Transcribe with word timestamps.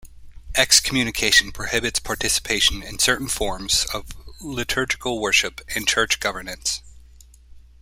Excommunication 0.55 1.51
prohibits 1.51 1.99
participation 1.99 2.81
in 2.81 2.97
certain 2.97 3.27
forms 3.29 3.85
of 3.93 4.09
liturgical 4.41 5.21
worship 5.21 5.61
and 5.75 5.87
church 5.87 6.19
governance. 6.19 6.81